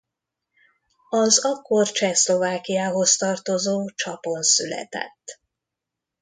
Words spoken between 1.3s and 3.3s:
akkor Csehszlovákiához